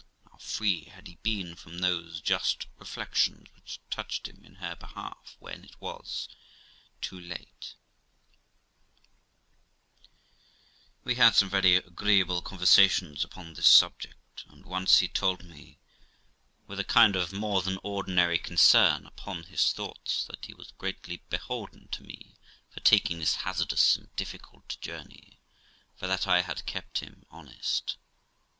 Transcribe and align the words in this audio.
And 0.23 0.31
how 0.31 0.37
free 0.39 0.85
had 0.85 1.05
he 1.05 1.19
been 1.21 1.53
from 1.55 1.77
those 1.77 2.21
just 2.21 2.65
reflections 2.79 3.49
which 3.53 3.79
touched 3.91 4.27
him 4.27 4.43
in 4.43 4.55
her 4.55 4.75
behalf 4.75 5.35
when 5.37 5.63
it 5.63 5.79
was 5.79 6.27
too 7.01 7.19
late! 7.19 7.75
We 11.03 11.13
had 11.13 11.35
some 11.35 11.51
very 11.51 11.75
agreeable 11.75 12.41
conversations 12.41 13.23
upon 13.23 13.53
this 13.53 13.67
subject, 13.67 14.43
and 14.47 14.65
once 14.65 14.97
he 14.97 15.07
told 15.07 15.43
me, 15.43 15.77
with 16.65 16.79
a 16.79 16.83
kind 16.83 17.15
of 17.15 17.31
more 17.31 17.61
than 17.61 17.77
ordinary 17.83 18.39
concern 18.39 19.05
upon 19.05 19.43
his 19.43 19.71
thoughts, 19.71 20.23
that 20.31 20.45
he 20.45 20.55
was 20.55 20.73
greatly 20.79 21.17
beholden 21.29 21.89
to 21.89 22.01
me 22.01 22.37
for 22.71 22.79
taking 22.79 23.19
this 23.19 23.35
hazardous 23.45 23.97
and 23.97 24.15
difficult 24.15 24.81
journey, 24.81 25.37
for 25.95 26.07
that 26.07 26.25
I 26.25 26.41
had 26.41 26.65
kept 26.65 27.01
him 27.01 27.23
honest. 27.29 27.97